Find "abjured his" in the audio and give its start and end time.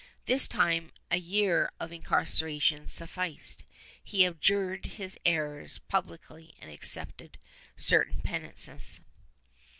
4.25-5.15